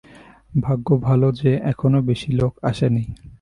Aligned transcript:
ভাগ্য 0.55 0.87
ভালো 1.07 1.27
যে, 1.31 1.51
এখনো 1.71 1.99
বেশি 2.01 2.29
লোক 2.31 2.53
আসেনি। 2.63 3.03